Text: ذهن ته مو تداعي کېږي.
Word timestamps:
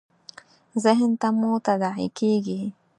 ذهن 0.83 1.11
ته 1.21 1.27
مو 1.39 1.51
تداعي 1.65 2.07
کېږي. 2.19 2.61